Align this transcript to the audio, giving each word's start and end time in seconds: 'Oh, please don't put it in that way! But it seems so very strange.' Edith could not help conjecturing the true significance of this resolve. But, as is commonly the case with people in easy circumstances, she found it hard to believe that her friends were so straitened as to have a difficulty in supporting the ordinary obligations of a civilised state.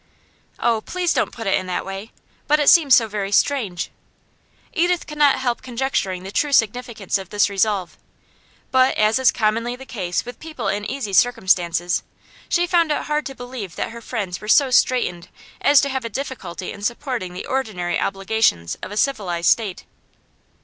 'Oh, 0.57 0.81
please 0.81 1.13
don't 1.13 1.31
put 1.31 1.45
it 1.45 1.53
in 1.53 1.67
that 1.67 1.85
way! 1.85 2.11
But 2.47 2.59
it 2.59 2.69
seems 2.71 2.95
so 2.95 3.07
very 3.07 3.31
strange.' 3.31 3.91
Edith 4.73 5.05
could 5.05 5.19
not 5.19 5.35
help 5.37 5.61
conjecturing 5.61 6.23
the 6.23 6.31
true 6.31 6.53
significance 6.53 7.19
of 7.19 7.29
this 7.29 7.51
resolve. 7.51 7.99
But, 8.71 8.97
as 8.97 9.19
is 9.19 9.31
commonly 9.31 9.75
the 9.75 9.85
case 9.85 10.25
with 10.25 10.39
people 10.39 10.67
in 10.69 10.89
easy 10.89 11.13
circumstances, 11.13 12.01
she 12.49 12.65
found 12.65 12.91
it 12.91 13.03
hard 13.03 13.27
to 13.27 13.35
believe 13.35 13.75
that 13.75 13.91
her 13.91 14.01
friends 14.01 14.41
were 14.41 14.47
so 14.47 14.71
straitened 14.71 15.29
as 15.61 15.81
to 15.81 15.89
have 15.89 16.03
a 16.03 16.09
difficulty 16.09 16.71
in 16.71 16.81
supporting 16.81 17.33
the 17.33 17.45
ordinary 17.45 17.99
obligations 17.99 18.77
of 18.81 18.91
a 18.91 18.97
civilised 18.97 19.51
state. 19.51 19.85